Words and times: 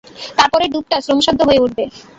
তারপরের 0.37 0.69
ডুবটা 0.73 0.97
শ্রমসাধ্য 1.05 1.41
হয়ে 1.47 1.63
উঠবে। 1.65 1.83